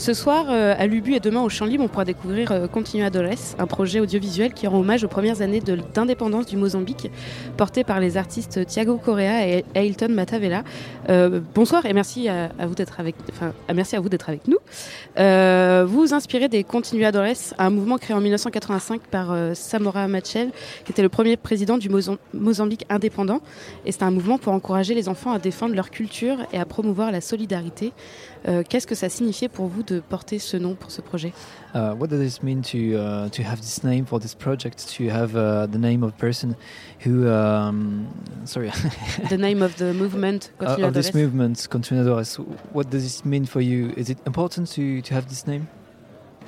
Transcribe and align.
Ce 0.00 0.14
soir, 0.14 0.46
euh, 0.48 0.74
à 0.78 0.86
Lubu 0.86 1.12
et 1.14 1.20
demain 1.20 1.42
au 1.42 1.50
Champ 1.50 1.66
Libre, 1.66 1.84
on 1.84 1.88
pourra 1.88 2.06
découvrir 2.06 2.52
euh, 2.52 2.66
Continua 2.66 3.10
un 3.58 3.66
projet 3.66 4.00
audiovisuel 4.00 4.54
qui 4.54 4.66
rend 4.66 4.78
hommage 4.78 5.04
aux 5.04 5.08
premières 5.08 5.42
années 5.42 5.60
d'indépendance 5.92 6.46
du 6.46 6.56
Mozambique, 6.56 7.10
porté 7.58 7.84
par 7.84 8.00
les 8.00 8.16
artistes 8.16 8.64
Thiago 8.64 8.96
Correa 8.96 9.46
et 9.46 9.62
Ailton 9.74 10.08
Matavela. 10.08 10.64
Euh, 11.10 11.40
bonsoir 11.54 11.84
et 11.84 11.92
merci 11.92 12.30
à, 12.30 12.50
vous 12.66 12.74
d'être 12.74 12.98
avec, 12.98 13.14
enfin, 13.30 13.52
merci 13.74 13.94
à 13.94 14.00
vous 14.00 14.08
d'être 14.08 14.30
avec 14.30 14.48
nous. 14.48 14.56
Euh, 15.18 15.84
vous 15.86 16.00
vous 16.00 16.14
inspirez 16.14 16.48
des 16.48 16.64
Continua 16.64 17.12
Dores, 17.12 17.52
un 17.58 17.68
mouvement 17.68 17.98
créé 17.98 18.16
en 18.16 18.22
1985 18.22 19.02
par 19.02 19.36
Samora 19.54 20.08
Machel, 20.08 20.50
qui 20.86 20.92
était 20.92 21.02
le 21.02 21.10
premier 21.10 21.36
président 21.36 21.76
du 21.76 21.90
Mozam- 21.90 22.16
Mozambique 22.32 22.86
indépendant. 22.88 23.42
Et 23.84 23.92
c'est 23.92 24.02
un 24.04 24.10
mouvement 24.10 24.38
pour 24.38 24.54
encourager 24.54 24.94
les 24.94 25.10
enfants 25.10 25.32
à 25.32 25.38
défendre 25.38 25.74
leur 25.74 25.90
culture 25.90 26.38
et 26.54 26.58
à 26.58 26.64
promouvoir 26.64 27.12
la 27.12 27.20
solidarité. 27.20 27.92
Qu'est-ce 28.70 28.86
que 28.86 28.94
ça 28.94 29.10
signifiait 29.10 29.48
pour 29.50 29.66
vous 29.66 29.82
de 29.94 30.00
porter 30.00 30.38
ce 30.38 30.56
nom 30.56 30.74
pour 30.74 30.90
ce 30.90 31.00
projet 31.00 31.32
Uh, 31.72 31.94
what 31.94 32.08
does 32.08 32.20
it 32.20 32.42
mean 32.42 32.62
to 32.62 32.96
uh, 32.96 33.28
to 33.28 33.44
have 33.44 33.60
this 33.60 33.84
name 33.84 34.04
for 34.04 34.18
this 34.18 34.34
project? 34.34 34.88
To 34.96 35.08
have 35.08 35.36
uh, 35.36 35.66
the 35.66 35.78
name 35.78 36.02
of 36.02 36.10
a 36.10 36.16
person 36.16 36.56
who, 37.04 37.30
um, 37.30 38.08
sorry, 38.44 38.72
The 39.28 39.38
name 39.38 39.62
of 39.62 39.76
the 39.76 39.94
movement, 39.94 40.50
uh, 40.60 40.82
of 40.82 40.94
this 40.94 41.14
movement, 41.14 41.68
Continuadores. 41.70 42.38
What 42.72 42.90
does 42.90 43.04
it 43.04 43.24
mean 43.24 43.46
for 43.46 43.60
you? 43.60 43.92
Is 43.96 44.10
it 44.10 44.18
important 44.26 44.68
to 44.72 45.00
to 45.00 45.14
have 45.14 45.28
this 45.28 45.46
name? 45.46 45.68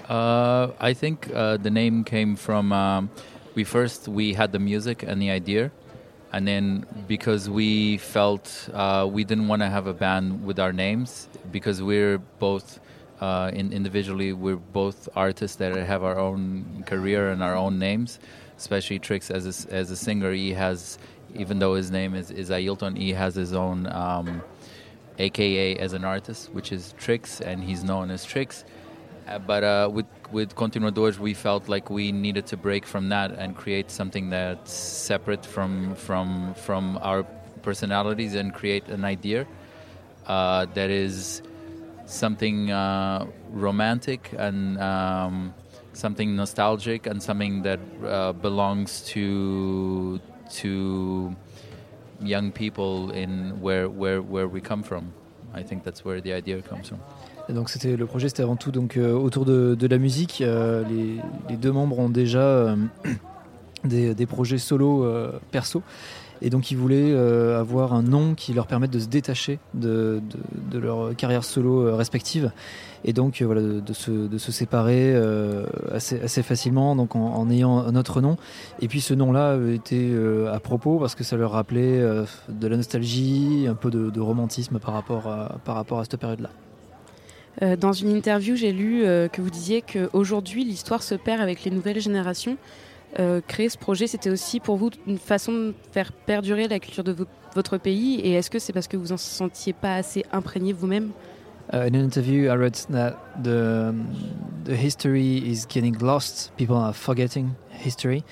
Uh, 0.08 0.72
I 0.80 0.92
think 0.92 1.30
uh, 1.32 1.56
the 1.56 1.70
name 1.70 2.02
came 2.02 2.34
from 2.34 2.72
um, 2.72 3.08
we 3.54 3.62
first 3.64 4.08
we 4.08 4.34
had 4.34 4.50
the 4.50 4.58
music 4.58 5.04
and 5.04 5.22
the 5.22 5.30
idea, 5.30 5.70
and 6.32 6.48
then 6.48 6.84
because 7.06 7.48
we 7.48 7.98
felt 7.98 8.68
uh, 8.74 9.06
we 9.08 9.22
didn't 9.22 9.46
want 9.46 9.62
to 9.62 9.68
have 9.68 9.86
a 9.86 9.94
band 9.94 10.44
with 10.44 10.58
our 10.58 10.72
names 10.72 11.28
because 11.52 11.80
we're 11.80 12.18
both 12.40 12.80
uh, 13.22 13.50
in, 13.60 13.72
individually 13.72 14.32
we're 14.32 14.56
both 14.82 15.08
artists 15.14 15.56
that 15.56 15.72
have 15.92 16.02
our 16.02 16.18
own 16.18 16.40
career 16.86 17.30
and 17.32 17.42
our 17.42 17.56
own 17.64 17.78
names. 17.78 18.18
Especially 18.58 18.98
Trix 18.98 19.30
as 19.30 19.44
a, 19.46 19.74
as 19.74 19.90
a 19.90 19.96
singer, 19.96 20.32
he 20.32 20.52
has 20.52 20.98
even 21.34 21.58
though 21.58 21.74
his 21.74 21.90
name 21.90 22.12
is 22.14 22.30
is 22.30 22.50
Ailton, 22.50 22.96
he 22.96 23.10
has 23.22 23.34
his 23.34 23.52
own. 23.52 23.78
Um, 23.86 24.42
AKA 25.18 25.76
as 25.76 25.92
an 25.92 26.04
artist, 26.04 26.50
which 26.52 26.72
is 26.72 26.94
Trix, 26.98 27.40
and 27.40 27.62
he's 27.62 27.84
known 27.84 28.10
as 28.10 28.24
Trix. 28.24 28.64
Uh, 29.28 29.38
but 29.38 29.62
uh, 29.62 29.88
with 29.92 30.06
with 30.32 30.54
Continuadores, 30.56 31.18
we 31.18 31.34
felt 31.34 31.68
like 31.68 31.90
we 31.90 32.12
needed 32.12 32.46
to 32.46 32.56
break 32.56 32.86
from 32.86 33.08
that 33.10 33.32
and 33.32 33.56
create 33.56 33.90
something 33.90 34.30
that's 34.30 34.72
separate 34.72 35.44
from 35.46 35.94
from 35.94 36.54
from 36.54 36.98
our 37.02 37.24
personalities 37.62 38.34
and 38.34 38.52
create 38.52 38.88
an 38.88 39.04
idea 39.04 39.46
uh, 40.26 40.66
that 40.74 40.90
is 40.90 41.42
something 42.12 42.70
uh, 42.70 43.24
romantic 43.52 44.30
and 44.38 44.78
um, 44.78 45.52
something 45.94 46.36
nostalgic 46.36 47.06
and 47.06 47.20
something 47.20 47.62
that 47.62 47.80
uh, 48.04 48.32
belongs 48.32 49.00
to 49.12 50.20
to 50.60 51.34
young 52.20 52.52
people 52.52 53.10
in 53.12 53.60
where 53.60 53.88
where 53.88 54.20
where 54.20 54.46
we 54.48 54.60
come 54.60 54.82
from. 54.82 55.12
I 55.54 55.62
think 55.62 55.84
that's 55.84 56.04
where 56.04 56.20
the 56.20 56.32
idea 56.32 56.60
comes 56.62 56.88
from. 56.88 56.98
Et 57.48 57.52
donc 57.54 57.70
c'était 57.70 57.96
le 57.96 58.06
projet, 58.06 58.28
c'était 58.28 58.44
avant 58.44 58.56
tout 58.56 58.70
donc 58.70 58.96
euh, 58.96 59.12
autour 59.12 59.44
de, 59.44 59.74
de 59.74 59.86
la 59.88 59.98
musique. 59.98 60.40
Euh, 60.40 60.84
les, 60.88 61.16
les 61.48 61.56
deux 61.56 61.72
membres 61.72 61.98
ont 61.98 62.08
déjà 62.08 62.38
euh, 62.38 62.76
des, 63.84 64.14
des 64.14 64.26
projets 64.26 64.58
solo 64.58 65.04
euh, 65.04 65.32
perso. 65.50 65.82
Et 66.42 66.50
donc 66.50 66.72
ils 66.72 66.76
voulaient 66.76 67.12
euh, 67.12 67.60
avoir 67.60 67.94
un 67.94 68.02
nom 68.02 68.34
qui 68.34 68.52
leur 68.52 68.66
permette 68.66 68.90
de 68.90 68.98
se 68.98 69.06
détacher 69.06 69.60
de, 69.74 70.20
leur 70.72 71.14
carrière 71.14 71.44
solo 71.44 71.86
euh, 71.86 71.94
respective. 71.94 72.50
Et 73.04 73.12
donc 73.12 73.40
euh, 73.40 73.46
voilà, 73.46 73.62
de, 73.62 73.92
se, 73.92 74.52
séparer 74.52 75.14
assez, 75.92 76.42
facilement 76.42 76.96
donc 76.96 77.14
en, 77.14 77.48
ayant 77.48 77.78
un 77.78 77.94
autre 77.94 78.20
nom. 78.20 78.36
Et 78.80 78.88
puis 78.88 79.00
ce 79.00 79.14
nom-là 79.14 79.56
était 79.72 80.12
à 80.52 80.58
propos 80.58 80.98
parce 80.98 81.14
que 81.14 81.22
ça 81.22 81.36
leur 81.36 81.52
rappelait 81.52 82.00
de 82.48 82.66
la 82.66 82.76
nostalgie, 82.76 83.66
un 83.68 83.74
peu 83.74 83.90
de, 83.90 84.20
romantisme 84.20 84.78
par 84.78 84.94
rapport 84.94 85.28
à, 85.28 86.04
cette 86.04 86.16
période-là. 86.16 86.50
Dans 87.76 87.92
une 87.92 88.10
interview, 88.10 88.56
j'ai 88.56 88.72
lu 88.72 89.02
que 89.32 89.40
vous 89.40 89.50
disiez 89.50 89.82
qu'aujourd'hui, 89.82 90.64
l'histoire 90.64 91.02
se 91.02 91.14
perd 91.14 91.40
avec 91.40 91.64
les 91.64 91.70
nouvelles 91.70 92.00
générations. 92.00 92.56
Euh, 93.18 93.40
créer 93.46 93.68
ce 93.68 93.76
projet, 93.76 94.06
c'était 94.06 94.30
aussi 94.30 94.58
pour 94.58 94.76
vous 94.76 94.90
une 95.06 95.18
façon 95.18 95.52
de 95.52 95.74
faire 95.92 96.12
perdurer 96.12 96.66
la 96.68 96.78
culture 96.80 97.04
de 97.04 97.12
vo- 97.12 97.26
votre 97.54 97.76
pays. 97.76 98.20
Et 98.20 98.32
est-ce 98.32 98.50
que 98.50 98.58
c'est 98.58 98.72
parce 98.72 98.88
que 98.88 98.96
vous 98.96 99.12
en 99.12 99.16
sentiez 99.18 99.72
pas 99.74 99.96
assez 99.96 100.24
imprégné 100.32 100.72
vous-même? 100.72 101.10
Uh, 101.72 101.76
in 101.86 101.94
an 101.94 102.00
interview, 102.04 102.50
I 102.50 102.56
read 102.56 102.74
that 102.90 103.16
the 103.42 103.94
the 104.64 104.74
history 104.74 105.38
is 105.38 105.64
getting 105.68 105.96
lost. 106.00 106.50
People 106.56 106.76
are 106.76 106.92
forgetting 106.92 107.50
history. 107.70 108.24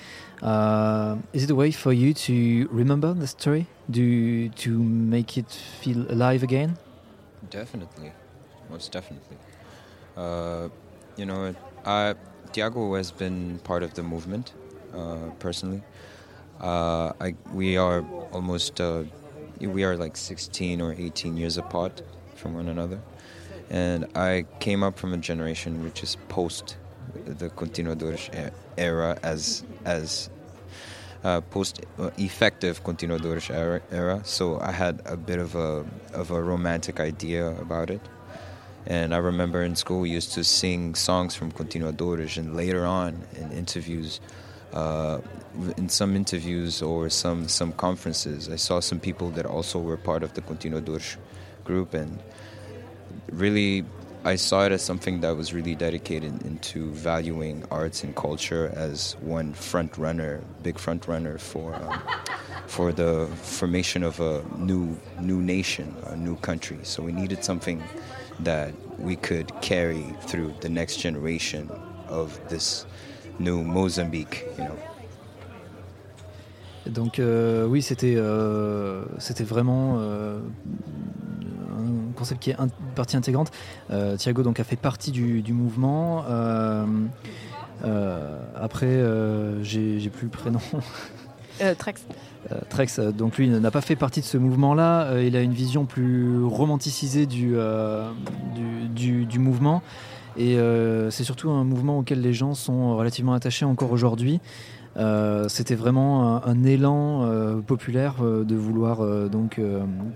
Uh, 0.43 1.15
is 1.33 1.43
it 1.43 1.49
a 1.51 1.55
way 1.55 1.71
for 1.71 1.93
you 1.93 2.13
to 2.13 2.67
remember 2.71 3.13
the 3.13 3.27
story, 3.27 3.67
do 3.89 4.49
to 4.63 4.71
make 4.71 5.37
it 5.37 5.49
feel 5.81 6.05
alive 6.11 6.43
again? 6.43 6.75
Definitely, 7.49 8.11
most 8.69 8.91
definitely. 8.91 9.37
Uh, 10.17 10.67
you 11.15 11.25
know, 11.25 11.53
I, 11.85 12.15
Tiago 12.51 12.95
has 12.95 13.11
been 13.11 13.59
part 13.63 13.81
of 13.83 13.93
the 13.93 14.03
movement 14.03 14.53
personally. 15.39 15.83
Uh, 16.59 17.13
I, 17.19 17.35
we 17.53 17.77
are 17.77 18.05
almost 18.31 18.79
uh, 18.79 19.03
we 19.59 19.83
are 19.83 19.97
like 19.97 20.15
16 20.15 20.81
or 20.81 20.93
18 20.93 21.37
years 21.37 21.57
apart 21.57 22.01
from 22.35 22.53
one 22.53 22.67
another, 22.67 22.99
and 23.69 24.05
I 24.15 24.45
came 24.59 24.83
up 24.83 24.99
from 24.99 25.13
a 25.13 25.17
generation 25.17 25.83
which 25.83 26.03
is 26.03 26.17
post 26.29 26.77
the 27.25 27.49
continuadores 27.49 28.29
era 28.77 29.17
as 29.23 29.63
as 29.85 30.29
uh, 31.23 31.41
post 31.41 31.81
uh, 31.99 32.09
effective 32.17 32.83
continuadores 32.83 33.49
era, 33.49 33.81
era. 33.91 34.21
So 34.23 34.59
I 34.59 34.71
had 34.71 35.01
a 35.05 35.17
bit 35.17 35.39
of 35.39 35.55
a 35.55 35.85
of 36.13 36.31
a 36.31 36.41
romantic 36.41 36.99
idea 36.99 37.49
about 37.59 37.89
it. 37.89 38.01
And 38.87 39.13
I 39.13 39.17
remember 39.17 39.61
in 39.61 39.75
school 39.75 39.99
we 40.01 40.09
used 40.09 40.33
to 40.33 40.43
sing 40.43 40.95
songs 40.95 41.35
from 41.35 41.51
Continuadores, 41.51 42.37
and 42.37 42.55
later 42.55 42.85
on 42.85 43.21
in 43.35 43.51
interviews, 43.51 44.19
uh, 44.73 45.19
in 45.77 45.89
some 45.89 46.15
interviews 46.15 46.81
or 46.81 47.09
some 47.09 47.47
some 47.47 47.73
conferences, 47.73 48.49
I 48.49 48.55
saw 48.55 48.79
some 48.79 48.99
people 48.99 49.29
that 49.31 49.45
also 49.45 49.79
were 49.79 49.97
part 49.97 50.23
of 50.23 50.33
the 50.33 50.41
Continuadores 50.41 51.17
group, 51.63 51.93
and 51.93 52.19
really 53.31 53.85
I 54.23 54.35
saw 54.35 54.65
it 54.65 54.71
as 54.71 54.83
something 54.83 55.21
that 55.21 55.35
was 55.35 55.53
really 55.53 55.73
dedicated 55.73 56.45
into 56.45 56.91
valuing 56.91 57.65
arts 57.71 58.03
and 58.03 58.15
culture 58.15 58.71
as 58.75 59.13
one 59.21 59.53
front 59.53 59.97
runner, 59.97 60.41
big 60.61 60.77
front 60.77 61.07
runner 61.07 61.37
for 61.37 61.73
um, 61.75 62.01
for 62.67 62.93
the 62.93 63.27
formation 63.41 64.03
of 64.03 64.19
a 64.19 64.43
new 64.57 64.97
new 65.19 65.41
nation, 65.41 65.95
a 66.05 66.15
new 66.15 66.35
country. 66.37 66.79
So 66.83 67.03
we 67.03 67.11
needed 67.11 67.43
something 67.43 67.83
that 68.39 68.73
we 68.99 69.15
could 69.15 69.51
carry 69.61 70.03
through 70.21 70.53
the 70.61 70.69
next 70.69 70.97
generation 70.97 71.69
of 72.07 72.39
this 72.49 72.85
new 73.41 73.61
Mozambique, 73.63 74.45
you 74.57 74.65
know. 74.65 74.73
Donc 76.87 77.19
euh, 77.19 77.65
oui, 77.67 77.81
c'était 77.81 78.15
euh, 78.17 79.03
c'était 79.19 79.43
vraiment 79.43 79.97
euh, 79.99 80.39
un 81.77 82.11
concept 82.15 82.41
qui 82.41 82.49
est 82.51 82.55
une 82.59 82.69
partie 82.95 83.15
intégrante. 83.17 83.51
Euh, 83.91 84.17
Thiago 84.17 84.41
donc 84.43 84.59
a 84.59 84.63
fait 84.63 84.75
partie 84.77 85.11
du, 85.11 85.41
du 85.41 85.53
mouvement. 85.53 86.23
Euh, 86.27 86.85
euh, 87.85 88.39
après, 88.55 88.87
euh, 88.87 89.63
j'ai 89.63 90.09
plus 90.09 90.25
le 90.25 90.29
prénom. 90.31 90.59
euh, 91.61 91.75
Trax 91.75 92.03
Euh, 92.51 92.55
Trex, 92.69 92.97
euh, 92.97 93.11
donc 93.11 93.37
lui 93.37 93.47
n'a 93.47 93.69
pas 93.71 93.81
fait 93.81 93.95
partie 93.95 94.21
de 94.21 94.25
ce 94.25 94.37
mouvement-là. 94.37 95.03
Euh, 95.11 95.23
il 95.23 95.35
a 95.35 95.41
une 95.41 95.53
vision 95.53 95.85
plus 95.85 96.43
romanticisée 96.43 97.27
du, 97.27 97.51
euh, 97.55 98.09
du, 98.55 98.87
du- 98.89 99.25
du 99.25 99.37
mouvement. 99.39 99.83
Et 100.37 100.57
euh, 100.57 101.09
c'est 101.09 101.23
surtout 101.23 101.49
un 101.49 101.63
mouvement 101.63 101.99
auquel 101.99 102.21
les 102.21 102.33
gens 102.33 102.53
sont 102.53 102.95
relativement 102.95 103.33
attachés 103.33 103.65
encore 103.65 103.91
aujourd'hui. 103.91 104.39
Euh, 104.97 105.47
C'était 105.47 105.75
vraiment 105.75 106.45
un, 106.45 106.63
élan 106.63 107.23
euh, 107.23 107.61
populaire 107.61 108.15
de 108.21 108.55
vouloir 108.55 109.05
donc 109.29 109.59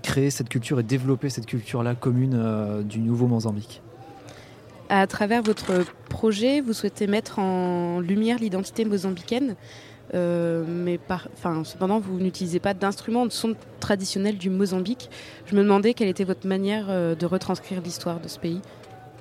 créer 0.02 0.30
cette 0.30 0.48
culture 0.48 0.80
et 0.80 0.82
développer 0.82 1.30
cette 1.30 1.46
culture-là 1.46 1.94
commune 1.94 2.82
du 2.84 3.00
nouveau 3.00 3.26
Mozambique. 3.26 3.82
À 4.88 5.06
travers 5.06 5.42
votre 5.42 5.84
projet, 6.08 6.60
vous 6.60 6.72
souhaitez 6.72 7.08
mettre 7.08 7.40
en 7.40 7.98
lumière 8.00 8.38
l'identité 8.38 8.84
mozambicaine, 8.84 9.56
mais 10.14 10.98
par, 10.98 11.28
cependant, 11.64 11.98
vous 11.98 12.18
n'utilisez 12.20 12.60
pas 12.60 12.72
d'instruments 12.72 13.26
de 13.26 13.32
son 13.32 13.54
traditionnels 13.80 14.38
du 14.38 14.48
Mozambique. 14.48 15.10
Je 15.46 15.56
me 15.56 15.62
demandais 15.62 15.92
quelle 15.92 16.08
était 16.08 16.24
votre 16.24 16.46
manière 16.46 16.86
de 16.86 17.26
retranscrire 17.26 17.80
l'histoire 17.80 18.20
de 18.20 18.28
ce 18.28 18.38
pays. 18.38 18.60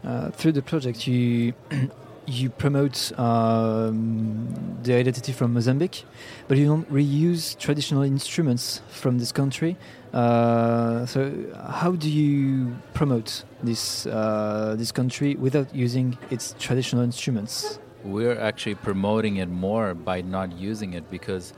Uh, 0.06 0.30
through 0.32 0.52
the 0.52 0.62
project, 0.62 1.08
you 1.08 1.54
you 2.28 2.50
promote 2.50 3.12
um, 3.20 4.48
the 4.84 4.94
identity 4.94 5.32
from 5.32 5.54
Mozambique, 5.54 6.06
but 6.48 6.58
you 6.58 6.66
don't 6.66 6.92
reuse 6.92 7.58
traditional 7.58 8.04
instruments 8.04 8.82
from 8.90 9.20
this 9.20 9.32
country. 9.32 9.78
Uh, 10.14 11.06
so, 11.06 11.34
how 11.70 11.92
do 11.92 12.10
you 12.10 12.76
promote 12.94 13.44
this 13.64 14.06
uh, 14.06 14.76
this 14.78 14.92
country 14.92 15.36
without 15.36 15.74
using 15.74 16.18
its 16.30 16.56
traditional 16.60 17.04
instruments? 17.04 17.80
We're 18.04 18.40
actually 18.40 18.76
promoting 18.76 19.38
it 19.38 19.50
more 19.50 19.96
by 19.96 20.22
not 20.22 20.56
using 20.58 20.94
it 20.94 21.10
because 21.10 21.54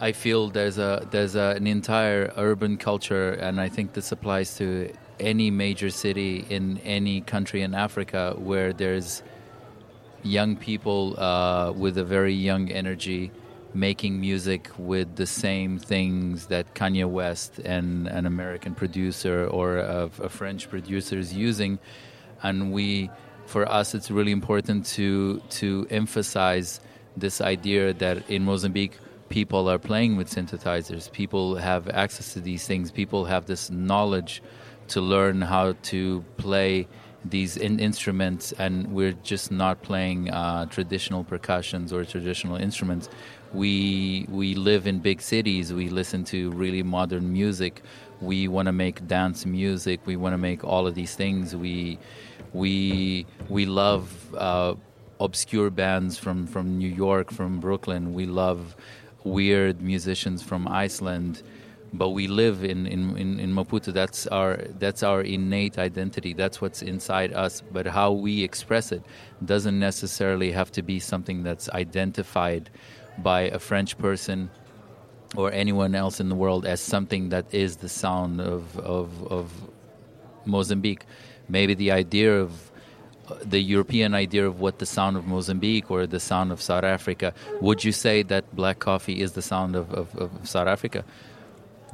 I 0.00 0.12
feel 0.12 0.50
there's 0.50 0.78
a 0.78 1.06
there's 1.10 1.36
a, 1.36 1.54
an 1.56 1.66
entire 1.66 2.32
urban 2.36 2.76
culture, 2.76 3.32
and 3.32 3.60
I 3.60 3.68
think 3.68 3.92
this 3.92 4.12
applies 4.12 4.56
to 4.58 4.92
any 5.20 5.50
major 5.50 5.90
city 5.90 6.44
in 6.48 6.78
any 6.78 7.20
country 7.20 7.62
in 7.62 7.74
Africa 7.74 8.34
where 8.38 8.72
there's 8.72 9.22
young 10.22 10.56
people 10.56 11.18
uh, 11.18 11.72
with 11.72 11.96
a 11.98 12.04
very 12.04 12.34
young 12.34 12.70
energy 12.70 13.30
making 13.74 14.18
music 14.20 14.70
with 14.78 15.16
the 15.16 15.26
same 15.26 15.78
things 15.78 16.46
that 16.46 16.74
Kanye 16.74 17.08
West 17.08 17.58
and 17.58 18.06
an 18.08 18.26
American 18.26 18.74
producer 18.74 19.46
or 19.46 19.76
a, 19.78 20.10
a 20.22 20.28
French 20.28 20.68
producer 20.70 21.18
is 21.18 21.34
using, 21.34 21.78
and 22.42 22.72
we, 22.72 23.10
for 23.44 23.70
us, 23.70 23.94
it's 23.94 24.10
really 24.10 24.32
important 24.32 24.86
to 24.86 25.40
to 25.60 25.86
emphasize 25.90 26.80
this 27.16 27.40
idea 27.40 27.92
that 27.94 28.28
in 28.30 28.44
Mozambique 28.44 28.98
people 29.28 29.68
are 29.68 29.78
playing 29.78 30.16
with 30.16 30.30
synthesizers, 30.30 31.10
people 31.12 31.56
have 31.56 31.88
access 31.90 32.32
to 32.32 32.40
these 32.40 32.66
things, 32.66 32.90
people 32.90 33.24
have 33.26 33.46
this 33.46 33.70
knowledge 33.70 34.42
to 34.88 35.00
learn 35.00 35.42
how 35.42 35.74
to 35.84 36.24
play 36.36 36.86
these 37.30 37.56
in 37.56 37.80
instruments, 37.80 38.52
and 38.52 38.92
we're 38.92 39.12
just 39.12 39.50
not 39.50 39.82
playing 39.82 40.30
uh, 40.30 40.66
traditional 40.66 41.24
percussions 41.24 41.92
or 41.92 42.04
traditional 42.04 42.56
instruments. 42.56 43.08
We 43.52 44.26
we 44.28 44.54
live 44.54 44.86
in 44.86 45.00
big 45.00 45.20
cities. 45.20 45.72
We 45.72 45.88
listen 45.88 46.24
to 46.24 46.50
really 46.52 46.82
modern 46.82 47.32
music. 47.32 47.82
We 48.20 48.48
want 48.48 48.66
to 48.66 48.72
make 48.72 49.06
dance 49.06 49.44
music. 49.46 50.00
We 50.06 50.16
want 50.16 50.34
to 50.34 50.38
make 50.38 50.64
all 50.64 50.86
of 50.86 50.94
these 50.94 51.14
things. 51.14 51.54
We 51.54 51.98
we 52.52 53.26
we 53.48 53.66
love 53.66 54.34
uh, 54.34 54.74
obscure 55.20 55.70
bands 55.70 56.18
from 56.18 56.46
from 56.46 56.78
New 56.78 56.90
York, 56.90 57.30
from 57.30 57.60
Brooklyn. 57.60 58.14
We 58.14 58.26
love 58.26 58.76
weird 59.24 59.82
musicians 59.82 60.42
from 60.42 60.68
Iceland 60.68 61.42
but 61.92 62.10
we 62.10 62.26
live 62.26 62.64
in, 62.64 62.86
in, 62.86 63.16
in, 63.16 63.40
in, 63.40 63.52
Maputo. 63.54 63.92
That's 63.92 64.26
our 64.26 64.56
that's 64.78 65.02
our 65.02 65.22
innate 65.22 65.78
identity. 65.78 66.34
That's 66.34 66.60
what's 66.60 66.82
inside 66.82 67.32
us. 67.32 67.62
But 67.72 67.86
how 67.86 68.12
we 68.12 68.42
express 68.42 68.92
it 68.92 69.02
doesn't 69.44 69.78
necessarily 69.78 70.52
have 70.52 70.72
to 70.72 70.82
be 70.82 70.98
something 70.98 71.42
that's 71.42 71.68
identified 71.70 72.70
by 73.18 73.42
a 73.42 73.58
French 73.58 73.96
person 73.98 74.50
or 75.36 75.52
anyone 75.52 75.94
else 75.94 76.20
in 76.20 76.28
the 76.28 76.34
world 76.34 76.66
as 76.66 76.80
something 76.80 77.30
that 77.30 77.52
is 77.54 77.76
the 77.76 77.88
sound 77.88 78.40
of 78.40 78.78
of, 78.78 79.26
of 79.28 79.52
Mozambique. 80.44 81.04
Maybe 81.48 81.74
the 81.74 81.92
idea 81.92 82.40
of 82.40 82.72
uh, 83.28 83.36
the 83.44 83.60
European 83.60 84.14
idea 84.14 84.46
of 84.46 84.60
what 84.60 84.78
the 84.78 84.86
sound 84.86 85.16
of 85.16 85.26
Mozambique 85.26 85.90
or 85.90 86.06
the 86.06 86.20
sound 86.20 86.52
of 86.52 86.60
South 86.60 86.84
Africa. 86.84 87.32
Would 87.60 87.84
you 87.84 87.92
say 87.92 88.22
that 88.24 88.54
black 88.54 88.78
coffee 88.80 89.20
is 89.20 89.32
the 89.32 89.42
sound 89.42 89.76
of, 89.76 89.92
of, 89.92 90.16
of 90.16 90.30
South 90.48 90.68
Africa? 90.68 91.04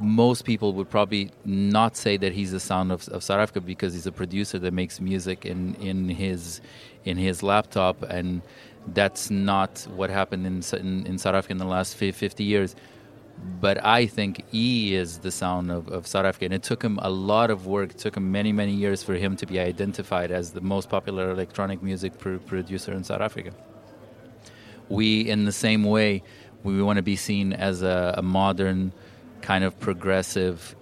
Most 0.03 0.43
people 0.43 0.73
would 0.73 0.89
probably 0.89 1.31
not 1.45 1.95
say 1.95 2.17
that 2.17 2.33
he's 2.33 2.51
the 2.51 2.59
sound 2.59 2.91
of, 2.91 3.07
of 3.09 3.23
South 3.23 3.39
Africa 3.39 3.61
because 3.61 3.93
he's 3.93 4.05
a 4.05 4.11
producer 4.11 4.59
that 4.59 4.73
makes 4.73 4.99
music 4.99 5.45
in, 5.45 5.75
in 5.75 6.09
his 6.09 6.61
in 7.05 7.17
his 7.17 7.43
laptop, 7.43 8.01
and 8.03 8.41
that's 8.87 9.29
not 9.29 9.85
what 9.95 10.09
happened 10.09 10.45
in, 10.45 10.63
in, 10.79 11.05
in 11.05 11.17
South 11.17 11.35
Africa 11.35 11.51
in 11.51 11.57
the 11.57 11.65
last 11.65 11.95
50 11.95 12.43
years. 12.43 12.75
But 13.59 13.83
I 13.83 14.05
think 14.05 14.45
E 14.53 14.95
is 14.95 15.19
the 15.19 15.31
sound 15.31 15.71
of, 15.71 15.89
of 15.89 16.05
South 16.07 16.25
Africa, 16.25 16.45
and 16.45 16.53
it 16.53 16.63
took 16.63 16.81
him 16.83 16.99
a 17.01 17.09
lot 17.09 17.49
of 17.49 17.65
work. 17.65 17.91
It 17.91 17.97
took 17.97 18.15
him 18.15 18.31
many, 18.31 18.51
many 18.51 18.73
years 18.73 19.03
for 19.03 19.15
him 19.15 19.35
to 19.37 19.45
be 19.45 19.59
identified 19.59 20.31
as 20.31 20.51
the 20.51 20.61
most 20.61 20.89
popular 20.89 21.31
electronic 21.31 21.81
music 21.81 22.17
pr- 22.17 22.37
producer 22.37 22.93
in 22.93 23.03
South 23.03 23.21
Africa. 23.21 23.51
We, 24.87 25.29
in 25.29 25.45
the 25.45 25.51
same 25.51 25.83
way, 25.83 26.23
we 26.63 26.81
want 26.81 26.97
to 26.97 27.03
be 27.03 27.15
seen 27.15 27.51
as 27.53 27.81
a, 27.81 28.15
a 28.17 28.21
modern 28.21 28.93
kind 29.43 29.63
of 29.63 29.77
progressive 29.79 30.75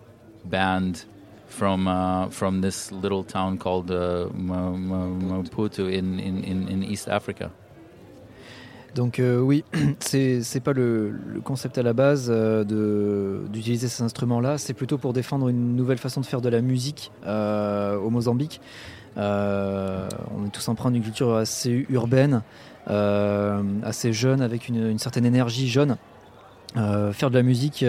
band 0.46 1.06
from 1.48 1.88
uh, 1.88 2.30
from 2.30 2.62
this 2.62 2.92
little 2.92 3.24
town 3.24 3.58
called 3.58 3.92
uh, 3.92 4.30
Maputo 4.34 5.92
in, 5.92 6.20
in, 6.20 6.68
in 6.70 6.84
East 6.84 7.10
Africa. 7.10 7.52
Donc 8.96 9.20
euh, 9.20 9.40
oui, 9.40 9.64
c'est 10.00 10.42
c'est 10.42 10.60
pas 10.60 10.74
le, 10.74 11.14
concept 11.44 11.78
à 11.78 11.84
la 11.84 11.94
base 11.94 12.28
euh, 12.30 13.46
d'utiliser 13.48 13.88
ces 13.88 14.04
instruments-là, 14.04 14.58
c'est 14.58 14.74
plutôt 14.74 14.98
pour 14.98 15.14
défendre 15.14 15.48
une 15.48 15.76
nouvelle 15.76 15.98
façon 15.98 16.22
de 16.22 16.26
faire 16.26 16.42
de 16.42 16.50
la 16.50 16.62
musique 16.62 17.12
euh, 17.26 17.98
au 17.98 18.10
Mozambique. 18.10 18.60
Euh, 19.18 20.08
on 20.38 20.46
est 20.46 20.50
tous 20.50 20.68
empreints 20.68 20.92
d'une 20.92 21.04
culture 21.04 21.36
assez 21.36 21.86
urbaine, 21.90 22.42
assez 22.88 24.14
jeune, 24.14 24.42
avec 24.42 24.68
une 24.68 24.98
certaine 25.00 25.26
énergie 25.26 25.70
jeune. 25.70 25.98
faire 26.76 27.30
de 27.30 27.36
la 27.36 27.44
musique 27.44 27.86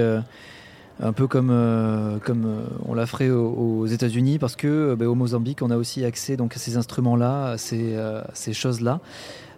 un 1.03 1.13
peu 1.13 1.27
comme, 1.27 1.51
euh, 1.51 2.19
euh, 2.29 2.65
on 2.87 2.95
l'a 2.95 3.07
fait 3.07 3.31
aux, 3.31 3.87
États-Unis, 3.87 4.39
parce 4.39 4.55
que 4.55 4.69
euh, 4.69 4.97
bah, 4.97 5.07
Mozambique, 5.07 5.61
on 5.61 5.71
a 5.71 5.77
aussi 5.77 6.05
accès 6.05 6.37
à 6.41 6.59
ces 6.59 6.77
instruments-là, 6.77 7.51
à 7.51 7.59
ces, 7.59 8.53
choses-là. 8.53 9.01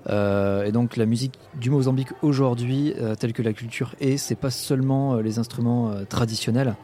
et 0.09 0.73
donc 0.73 0.97
la 0.97 1.07
musique 1.07 1.39
du 1.61 1.71
Mozambique 1.71 2.09
aujourd'hui, 2.23 2.95
telle 3.21 3.33
que 3.33 3.43
la 3.43 3.53
culture 3.53 3.95
est, 4.01 4.17
c'est 4.17 4.35
pas 4.35 4.51
seulement 4.51 5.17
les 5.17 5.39
instruments 5.39 5.93
traditionnels. 6.09 6.77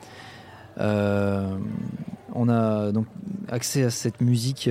on 0.78 2.48
a 2.48 2.92
donc 2.92 3.06
accès 3.48 3.84
à 3.84 3.90
cette 3.90 4.20
musique 4.20 4.68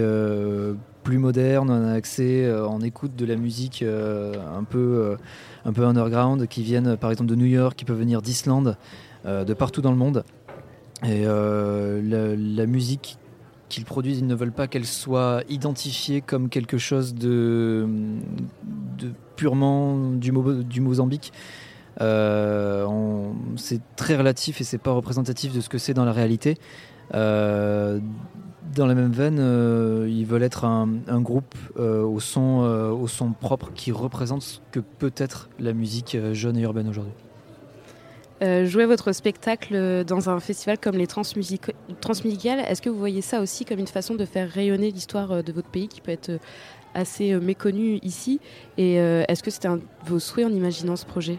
plus 1.03 1.17
moderne, 1.17 1.71
on 1.71 1.87
a 1.87 1.93
accès, 1.93 2.51
en 2.53 2.81
écoute 2.81 3.15
de 3.15 3.25
la 3.25 3.35
musique 3.35 3.83
un 3.83 4.63
peu 4.63 5.17
un 5.65 5.73
peu 5.73 5.85
underground 5.85 6.47
qui 6.47 6.63
viennent 6.63 6.97
par 6.97 7.11
exemple 7.11 7.29
de 7.29 7.35
New 7.35 7.45
York, 7.45 7.75
qui 7.75 7.85
peuvent 7.85 7.99
venir 7.99 8.21
d'Islande. 8.21 8.77
Euh, 9.25 9.43
de 9.43 9.53
partout 9.53 9.81
dans 9.81 9.91
le 9.91 9.97
monde. 9.97 10.23
Et 11.03 11.23
euh, 11.25 12.35
la, 12.35 12.65
musique 12.65 13.17
qu'ils 13.67 13.83
produisent, 13.83 14.19
ils 14.19 14.27
ne 14.27 14.35
veulent 14.35 14.53
pas 14.53 14.67
qu'elle 14.67 14.85
soit 14.85 15.43
identifiée 15.49 16.21
comme 16.21 16.47
quelque 16.49 16.77
chose 16.77 17.13
de, 17.13 17.85
purement 19.35 20.11
du, 20.11 20.31
du 20.63 20.81
Mozambique. 20.81 21.33
Euh, 21.99 22.87
c'est 23.57 23.81
très 23.97 24.15
relatif 24.15 24.61
et 24.61 24.63
c'est 24.63 24.77
pas 24.77 24.91
représentatif 24.91 25.53
de 25.53 25.59
ce 25.59 25.67
que 25.67 25.77
c'est 25.77 25.93
dans 25.93 26.05
la 26.05 26.13
réalité. 26.13 26.57
dans 27.11 28.01
la 28.85 28.95
même 28.95 29.11
veine, 29.11 29.37
ils 30.07 30.25
veulent 30.25 30.43
être 30.43 30.63
un, 30.63 31.21
groupe 31.21 31.55
au, 31.77 32.19
son, 32.21 32.59
au 32.99 33.07
son 33.07 33.31
propre 33.31 33.71
qui 33.73 33.91
représente 33.91 34.43
ce 34.43 34.59
que 34.71 34.79
peut 34.79 35.13
être 35.17 35.49
la 35.59 35.73
musique 35.73 36.17
jeune 36.31 36.57
et 36.57 36.61
urbaine 36.61 36.87
aujourd'hui. 36.87 37.13
Euh, 38.41 38.65
jouer 38.65 38.85
votre 38.85 39.11
spectacle 39.11 40.05
dans 40.05 40.29
un 40.29 40.39
festival 40.39 40.77
comme 40.77 40.95
les 40.95 41.07
Transmusicales, 41.07 42.59
est-ce 42.59 42.81
que 42.81 42.89
vous 42.89 42.97
voyez 42.97 43.21
ça 43.21 43.41
aussi 43.41 43.65
comme 43.65 43.79
une 43.79 43.87
façon 43.87 44.15
de 44.15 44.23
faire 44.23 44.49
rayonner 44.49 44.91
l'histoire 44.91 45.31
euh, 45.31 45.41
de 45.41 45.51
votre 45.51 45.67
pays 45.67 45.89
qui 45.89 45.99
peut 45.99 46.11
être 46.11 46.29
euh, 46.29 46.37
assez 46.93 47.35
méconnue 47.35 47.99
ici? 48.01 48.39
Et 48.77 48.95
est-ce 48.95 49.43
que 49.43 49.51
c'était 49.51 49.67
un 49.67 49.77
de 49.77 49.83
vos 50.07 50.19
souhaits 50.19 50.47
en 50.47 50.51
imaginant 50.51 50.95
ce 50.95 51.05
projet? 51.05 51.37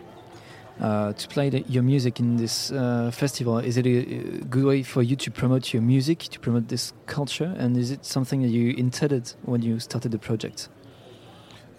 Uh, 0.81 1.13
to 1.13 1.29
play 1.29 1.51
the, 1.51 1.63
your 1.69 1.83
music 1.83 2.21
in 2.21 2.37
this 2.37 2.71
uh, 2.71 3.11
festival, 3.11 3.59
is 3.59 3.77
it 3.77 3.85
a 3.85 4.47
good 4.49 4.65
way 4.65 4.83
for 4.83 5.03
you 5.03 5.15
to 5.15 5.31
promote 5.31 5.75
your 5.75 5.83
music, 5.83 6.31
to 6.31 6.41
promote 6.41 6.69
this 6.69 6.95
culture, 7.07 7.53
and 7.59 7.77
is 7.77 7.91
it 7.91 8.05
something 8.05 8.41
that 8.41 8.49
you 8.49 8.75
intended 8.79 9.35
when 9.45 9.61
you 9.61 9.79
started 9.79 10.13
the 10.13 10.19
project? 10.19 10.71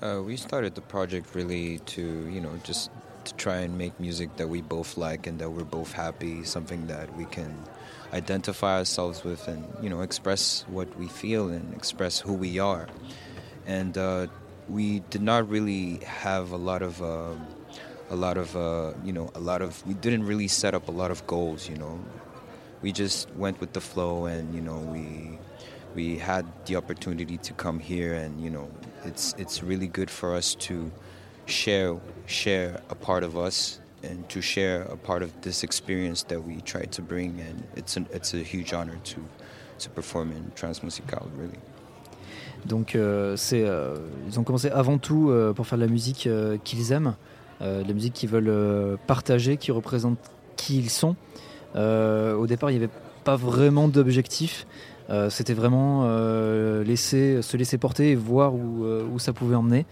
Uh, 0.03 0.21
we 0.21 0.35
started 0.35 0.75
the 0.75 0.81
project 0.81 1.33
really 1.33 1.79
to, 1.85 2.01
you 2.29 2.41
know, 2.41 2.51
just 2.63 2.91
to 3.25 3.33
try 3.35 3.57
and 3.57 3.77
make 3.77 3.99
music 3.99 4.37
that 4.37 4.47
we 4.47 4.61
both 4.61 4.97
like 4.97 5.27
and 5.27 5.39
that 5.39 5.49
we're 5.49 5.63
both 5.63 5.91
happy, 5.91 6.43
something 6.43 6.87
that 6.87 7.15
we 7.17 7.25
can 7.25 7.63
identify 8.13 8.77
ourselves 8.77 9.23
with 9.23 9.47
and 9.47 9.65
you 9.81 9.89
know 9.89 10.01
express 10.01 10.65
what 10.67 10.87
we 10.97 11.07
feel 11.07 11.49
and 11.49 11.73
express 11.73 12.19
who 12.19 12.33
we 12.33 12.59
are. 12.59 12.87
And 13.65 13.97
uh, 13.97 14.27
we 14.67 14.99
did 15.09 15.21
not 15.21 15.49
really 15.49 15.97
have 16.05 16.51
a 16.51 16.57
lot 16.57 16.81
of 16.81 17.01
uh, 17.01 17.35
a 18.09 18.15
lot 18.15 18.37
of 18.37 18.55
uh, 18.55 18.93
you 19.03 19.13
know 19.13 19.31
a 19.35 19.39
lot 19.39 19.61
of 19.61 19.85
we 19.87 19.93
didn't 19.93 20.25
really 20.25 20.47
set 20.47 20.73
up 20.73 20.87
a 20.87 20.91
lot 20.91 21.11
of 21.11 21.25
goals. 21.27 21.69
You 21.69 21.77
know, 21.77 21.99
we 22.81 22.91
just 22.91 23.29
went 23.35 23.59
with 23.59 23.73
the 23.73 23.81
flow 23.81 24.25
and 24.25 24.53
you 24.53 24.61
know 24.61 24.77
we 24.77 25.39
we 25.95 26.17
had 26.17 26.45
the 26.65 26.75
opportunity 26.75 27.37
to 27.37 27.53
come 27.53 27.79
here 27.79 28.13
and 28.13 28.41
you 28.41 28.49
know 28.49 28.69
it's 29.03 29.35
it's 29.37 29.63
really 29.63 29.87
good 29.87 30.09
for 30.09 30.35
us 30.35 30.55
to 30.55 30.91
share 31.45 31.95
share 32.27 32.81
a 32.89 32.95
part 32.95 33.23
of 33.23 33.35
us 33.35 33.79
and 34.03 34.27
to 34.29 34.41
share 34.41 34.83
a 34.91 34.95
part 34.95 35.21
of 35.21 35.29
this 35.41 35.63
experience 35.63 36.23
that 36.23 36.39
we 36.39 36.61
try 36.61 36.85
to 36.85 37.01
bring 37.01 37.39
and 37.39 37.63
it's 37.75 37.97
an, 37.97 38.05
it's 38.13 38.33
a 38.33 38.43
huge 38.43 38.73
honor 38.73 38.97
to 39.03 39.19
to 39.79 39.89
perform 39.89 40.31
in 40.31 40.51
Transmusical 40.55 41.27
really. 41.37 41.59
Donc 42.65 42.95
c'est, 43.37 43.65
ils 44.27 44.39
ont 44.39 44.43
commencé 44.43 44.69
avant 44.69 44.99
tout 44.99 45.33
pour 45.55 45.65
faire 45.65 45.79
de 45.79 45.83
la 45.83 45.89
musique 45.89 46.29
qu'ils 46.63 46.91
aiment, 46.91 47.15
de 47.59 47.87
la 47.87 47.93
musique 47.93 48.13
qu'ils 48.13 48.29
veulent 48.29 48.97
partager, 49.07 49.57
qui 49.57 49.71
représente 49.71 50.19
qui 50.57 50.77
ils 50.77 50.91
sont. 50.91 51.15
au 51.75 52.45
départ, 52.47 52.69
il 52.69 52.77
n'y 52.77 52.83
avait 52.83 52.93
pas 53.23 53.35
vraiment 53.35 53.87
d'objectif. 53.87 54.67
C'était 55.29 55.55
vraiment 55.55 56.05
laisser, 56.83 57.41
se 57.41 57.57
laisser 57.57 57.79
porter 57.79 58.11
et 58.11 58.15
voir 58.15 58.53
où, 58.53 58.85
où 59.11 59.17
ça 59.17 59.33
pouvait 59.33 59.55
emmener. 59.55 59.87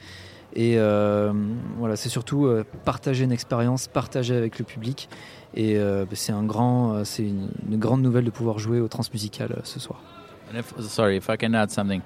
Et 0.55 0.75
euh, 0.77 1.31
voilà, 1.77 1.95
c'est 1.95 2.09
surtout 2.09 2.45
euh, 2.45 2.63
partager 2.83 3.23
une 3.23 3.31
expérience, 3.31 3.87
partager 3.87 4.35
avec 4.35 4.57
le 4.57 4.65
public. 4.65 5.09
Et 5.53 5.77
euh, 5.77 6.05
c'est 6.13 6.31
un 6.31 6.43
grand, 6.43 7.03
c'est 7.05 7.23
une, 7.23 7.49
grande 7.77 8.01
nouvelle 8.01 8.25
de 8.25 8.29
pouvoir 8.31 8.59
jouer 8.59 8.79
au 8.79 8.87
transmusical 8.87 9.61
ce 9.63 9.79
soir. 9.79 10.01
If, 10.53 10.73
sorry, 10.79 11.17
if 11.17 11.29
I 11.29 11.37
can 11.37 11.53
add 11.53 11.69
something, 11.69 12.01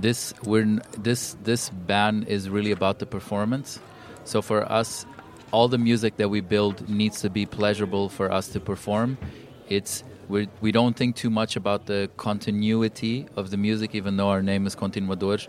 this 0.00 0.34
we're 0.46 0.80
this 1.02 1.36
this 1.44 1.70
band 1.86 2.24
is 2.26 2.48
really 2.48 2.72
about 2.72 2.98
the 2.98 3.04
performance. 3.04 3.78
So 4.24 4.40
for 4.40 4.64
us, 4.70 5.06
all 5.52 5.68
the 5.68 5.78
music 5.78 6.16
that 6.16 6.30
we 6.30 6.40
build 6.40 6.88
needs 6.88 7.20
to 7.20 7.28
be 7.28 7.44
pleasurable 7.44 8.08
for 8.08 8.32
us 8.32 8.48
to 8.52 8.60
perform. 8.60 9.18
It's 9.68 10.02
we 10.30 10.48
we 10.62 10.72
don't 10.72 10.96
think 10.96 11.14
too 11.14 11.28
much 11.28 11.56
about 11.56 11.86
the 11.86 12.08
continuity 12.16 13.26
of 13.36 13.50
the 13.50 13.58
music, 13.58 13.94
even 13.94 14.16
though 14.16 14.30
our 14.30 14.42
name 14.42 14.66
is 14.66 14.74
Continuador 14.74 15.46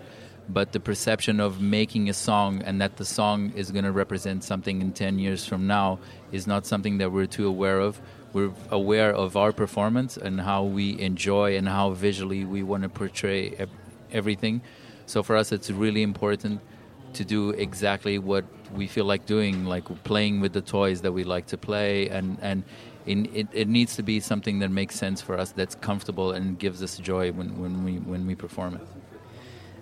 but 0.50 0.72
the 0.72 0.80
perception 0.80 1.40
of 1.40 1.62
making 1.62 2.10
a 2.10 2.14
song 2.14 2.62
and 2.64 2.82
that 2.82 2.98
the 2.98 3.06
song 3.06 3.54
is 3.56 3.72
going 3.72 3.86
to 3.86 3.92
represent 3.92 4.44
something 4.44 4.82
in 4.82 4.92
10 4.92 5.20
years 5.20 5.46
from 5.46 5.68
now 5.68 6.00
is 6.32 6.48
not 6.48 6.66
something 6.66 6.98
that 6.98 7.12
we're 7.12 7.28
too 7.28 7.48
aware 7.48 7.80
of. 7.80 8.02
We're 8.34 8.52
aware 8.72 9.14
of 9.14 9.38
our 9.38 9.52
performance 9.52 10.18
and 10.18 10.42
how 10.42 10.64
we 10.64 11.00
enjoy 11.00 11.56
and 11.56 11.68
how 11.68 11.92
visually 11.92 12.46
we 12.46 12.64
want 12.64 12.84
to 12.84 12.90
portray 12.90 13.68
everything. 14.12 14.62
So 15.06 15.24
for 15.24 15.36
us, 15.36 15.52
it's 15.52 15.70
really 15.70 16.02
important 16.02 16.62
to 17.14 17.26
do 17.26 17.52
exactly 17.52 18.20
what 18.20 18.46
we 18.74 18.88
feel 18.88 19.06
like 19.06 19.26
doing, 19.26 19.66
like 19.66 20.04
playing 20.04 20.42
with 20.42 20.54
the 20.54 20.62
toys 20.62 21.02
that 21.02 21.12
we 21.12 21.24
like 21.24 21.48
to 21.48 21.58
play, 21.58 22.10
and 22.10 22.38
and 22.42 22.64
in, 23.06 23.26
it, 23.34 23.48
it 23.52 23.68
needs 23.68 23.96
to 23.96 24.04
be 24.04 24.20
something 24.20 24.60
that 24.60 24.70
makes 24.70 24.96
sense 24.96 25.22
for 25.22 25.38
us, 25.38 25.52
that's 25.52 25.74
comfortable 25.74 26.32
and 26.32 26.60
gives 26.60 26.84
us 26.84 26.98
joy 26.98 27.32
when, 27.32 27.60
when 27.60 27.84
we 27.84 27.98
when 27.98 28.28
we 28.28 28.36
perform 28.36 28.76
it. 28.76 28.88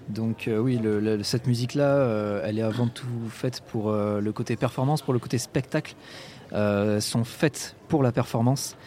Donc 0.09 0.47
euh, 0.47 0.57
oui, 0.59 0.79
cette 1.23 1.47
musique-là, 1.47 1.83
euh, 1.83 2.41
elle 2.43 2.59
est 2.59 2.63
avant 2.63 2.87
tout 2.87 3.07
faite 3.29 3.61
pour 3.67 3.89
euh, 3.89 4.21
le 4.21 4.31
côté 4.31 4.55
performance, 4.55 5.01
pour 5.01 5.13
le 5.13 5.19
côté 5.19 5.37
spectacle. 5.37 5.95
sont 6.51 7.23
faites 7.23 7.75
pour 7.87 8.03
la 8.03 8.11
performance, 8.11 8.77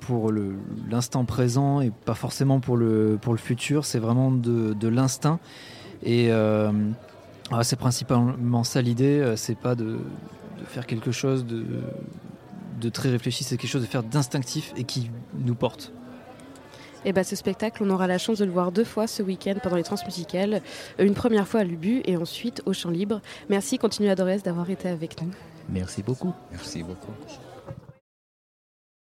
pour 0.00 0.32
l'instant 0.90 1.24
présent 1.24 1.80
et 1.80 1.90
pas 1.90 2.14
forcément 2.14 2.60
pour 2.60 2.76
le, 2.76 3.18
pour 3.20 3.34
le 3.34 3.38
futur. 3.38 3.84
C'est 3.84 3.98
vraiment 3.98 4.30
de, 4.30 4.88
l'instinct. 4.88 5.38
Et 6.02 6.30
ah, 6.32 7.64
c'est 7.64 7.76
principalement 7.76 8.64
ça 8.64 8.80
l'idée, 8.80 9.34
c'est 9.36 9.58
pas 9.58 9.74
de, 9.74 9.98
faire 10.64 10.86
quelque 10.86 11.12
chose 11.12 11.44
de, 11.44 11.66
de 12.80 12.88
très 12.88 13.10
réfléchi, 13.10 13.44
c'est 13.44 13.58
quelque 13.58 13.70
chose 13.70 13.82
de 13.82 13.86
faire 13.86 14.02
d'instinctif 14.02 14.72
et 14.76 14.84
qui 14.84 15.10
nous 15.34 15.54
porte. 15.54 15.92
Et 17.04 17.12
bah, 17.12 17.24
ce 17.24 17.36
spectacle, 17.36 17.82
on 17.84 17.90
aura 17.90 18.06
la 18.06 18.18
chance 18.18 18.38
de 18.38 18.44
le 18.44 18.50
voir 18.50 18.72
deux 18.72 18.84
fois 18.84 19.06
ce 19.06 19.22
week-end 19.22 19.54
pendant 19.62 19.76
les 19.76 19.82
transmusicales. 19.82 20.62
Une 20.98 21.14
première 21.14 21.48
fois 21.48 21.60
à 21.60 21.64
Lubu 21.64 22.02
et 22.04 22.16
ensuite 22.16 22.62
au 22.66 22.72
Champ 22.72 22.90
Libre. 22.90 23.20
Merci, 23.48 23.78
continue 23.78 24.08
Adorès 24.08 24.42
d'avoir 24.42 24.70
été 24.70 24.88
avec 24.88 25.20
nous. 25.20 25.30
Merci 25.68 26.02
beaucoup. 26.02 26.32
Merci 26.50 26.82
beaucoup. 26.82 27.12